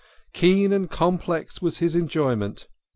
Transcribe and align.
Keen 0.33 0.73
and 0.73 0.89
complex 0.89 1.61
was 1.61 1.77
his 1.77 1.93
enjoyment. 1.95 2.67